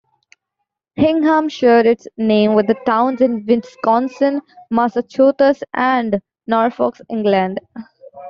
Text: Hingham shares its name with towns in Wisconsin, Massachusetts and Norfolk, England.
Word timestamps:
Hingham 0.95 1.47
shares 1.47 1.85
its 1.85 2.07
name 2.17 2.55
with 2.55 2.65
towns 2.87 3.21
in 3.21 3.45
Wisconsin, 3.45 4.41
Massachusetts 4.71 5.61
and 5.75 6.19
Norfolk, 6.47 6.95
England. 7.11 7.59